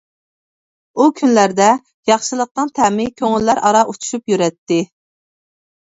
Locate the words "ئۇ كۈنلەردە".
1.01-1.67